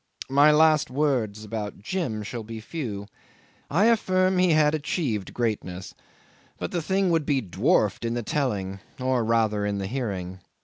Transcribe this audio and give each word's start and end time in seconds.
My 0.31 0.49
last 0.49 0.89
words 0.89 1.43
about 1.43 1.77
Jim 1.77 2.23
shall 2.23 2.41
be 2.41 2.59
few. 2.59 3.05
I 3.69 3.85
affirm 3.85 4.39
he 4.39 4.53
had 4.53 4.73
achieved 4.73 5.31
greatness; 5.31 5.93
but 6.57 6.71
the 6.71 6.81
thing 6.81 7.11
would 7.11 7.23
be 7.23 7.39
dwarfed 7.39 8.03
in 8.03 8.15
the 8.15 8.23
telling, 8.23 8.79
or 8.99 9.23
rather 9.23 9.63
in 9.63 9.77
the 9.77 9.85
hearing. 9.85 10.39